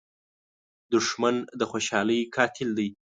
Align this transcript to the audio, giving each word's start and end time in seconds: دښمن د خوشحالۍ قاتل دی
دښمن 0.93 1.35
د 1.59 1.61
خوشحالۍ 1.71 2.21
قاتل 2.35 2.69
دی 2.77 2.89